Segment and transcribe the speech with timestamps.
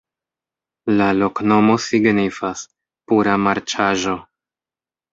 [1.01, 2.65] La loknomo signifas:
[3.13, 4.21] pura-marĉaĵo.